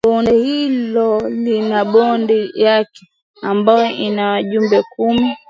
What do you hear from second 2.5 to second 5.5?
yake ambayo ina wajumbe kumi